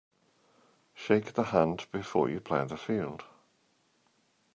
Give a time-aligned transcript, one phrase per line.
[0.95, 3.23] Shake the hand before you plough the field.